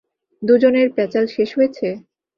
দুজনের 0.41 0.87
প্যাচাল 0.95 1.25
শেষ 1.35 1.49
হয়েছে? 1.57 1.87